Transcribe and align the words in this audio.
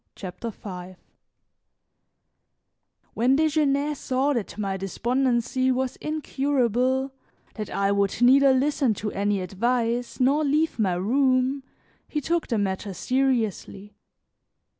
CHAPTER 0.15 0.49
V 0.49 0.95
WHEN 3.13 3.35
Desgenais 3.37 3.93
saw 3.97 4.33
that 4.33 4.57
my 4.57 4.75
despondency 4.75 5.71
was 5.71 5.95
incurable, 5.97 7.11
that 7.53 7.69
I 7.69 7.91
would 7.91 8.19
neither 8.19 8.51
listen 8.51 8.95
to 8.95 9.11
any 9.11 9.41
advice 9.41 10.19
nor 10.19 10.43
leave 10.43 10.79
my 10.79 10.95
room, 10.95 11.61
he 12.07 12.19
took 12.19 12.47
the 12.47 12.57
matter 12.57 12.95
seriously. 12.95 13.93